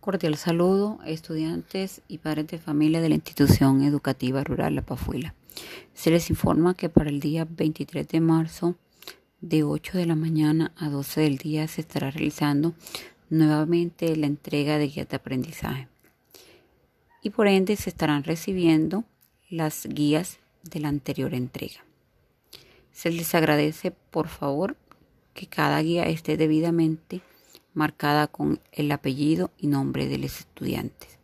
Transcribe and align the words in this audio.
Cordial 0.00 0.38
saludo, 0.38 0.98
estudiantes 1.04 2.00
y 2.08 2.16
padres 2.16 2.46
de 2.46 2.58
familia 2.58 3.02
de 3.02 3.10
la 3.10 3.16
institución 3.16 3.82
educativa 3.82 4.42
rural 4.42 4.74
La 4.74 4.80
Pafuila. 4.80 5.34
Se 5.92 6.10
les 6.10 6.30
informa 6.30 6.72
que 6.72 6.88
para 6.88 7.10
el 7.10 7.20
día 7.20 7.46
23 7.46 8.08
de 8.08 8.20
marzo, 8.20 8.76
de 9.42 9.62
8 9.62 9.98
de 9.98 10.06
la 10.06 10.14
mañana 10.14 10.72
a 10.78 10.88
12 10.88 11.20
del 11.20 11.36
día, 11.36 11.68
se 11.68 11.82
estará 11.82 12.10
realizando 12.10 12.72
nuevamente 13.28 14.16
la 14.16 14.26
entrega 14.26 14.78
de 14.78 14.88
guías 14.88 15.10
de 15.10 15.16
aprendizaje. 15.16 15.88
Y 17.22 17.28
por 17.28 17.46
ende 17.46 17.76
se 17.76 17.90
estarán 17.90 18.24
recibiendo 18.24 19.04
las 19.50 19.84
guías 19.84 20.38
de 20.62 20.80
la 20.80 20.88
anterior 20.88 21.34
entrega. 21.34 21.84
Se 22.90 23.10
les 23.10 23.34
agradece, 23.34 23.90
por 23.90 24.28
favor, 24.28 24.78
que 25.34 25.46
cada 25.46 25.82
guía 25.82 26.04
esté 26.04 26.38
debidamente 26.38 27.20
marcada 27.74 28.26
con 28.26 28.60
el 28.72 28.90
apellido 28.92 29.50
y 29.58 29.66
nombre 29.68 30.06
de 30.06 30.18
los 30.18 30.40
estudiantes. 30.40 31.19